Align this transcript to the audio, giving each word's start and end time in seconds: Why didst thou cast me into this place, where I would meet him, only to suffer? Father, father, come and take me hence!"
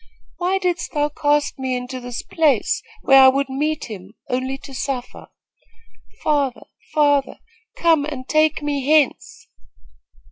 Why 0.37 0.57
didst 0.57 0.93
thou 0.93 1.09
cast 1.09 1.59
me 1.59 1.75
into 1.75 1.99
this 1.99 2.23
place, 2.23 2.81
where 3.03 3.21
I 3.21 3.27
would 3.27 3.49
meet 3.49 3.85
him, 3.85 4.15
only 4.31 4.57
to 4.57 4.73
suffer? 4.73 5.27
Father, 6.23 6.63
father, 6.91 7.37
come 7.77 8.05
and 8.05 8.27
take 8.27 8.63
me 8.63 8.83
hence!" 8.83 9.47